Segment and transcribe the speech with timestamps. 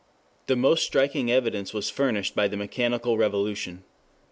[0.47, 3.83] The most striking evidence was furnished by the mechanical revolution.